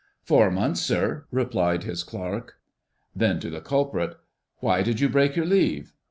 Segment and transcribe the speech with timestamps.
[0.23, 2.55] "Four months, sir," replied his Clerk.
[3.15, 4.17] Then to the culprit:
[4.57, 5.93] "Why did you break your leave?"